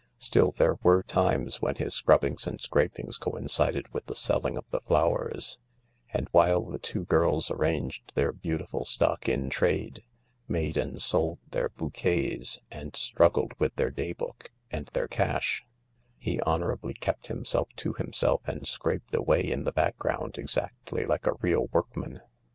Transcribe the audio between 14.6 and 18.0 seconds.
and their cash, he honourably kept him self to